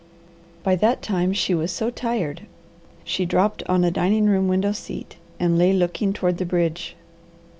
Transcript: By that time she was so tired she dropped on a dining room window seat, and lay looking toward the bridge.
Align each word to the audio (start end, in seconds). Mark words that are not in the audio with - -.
By 0.63 0.75
that 0.77 1.03
time 1.03 1.31
she 1.31 1.53
was 1.53 1.71
so 1.71 1.91
tired 1.91 2.47
she 3.03 3.23
dropped 3.23 3.61
on 3.69 3.83
a 3.83 3.91
dining 3.91 4.25
room 4.25 4.47
window 4.47 4.71
seat, 4.71 5.17
and 5.39 5.59
lay 5.59 5.73
looking 5.73 6.11
toward 6.11 6.37
the 6.39 6.43
bridge. 6.45 6.95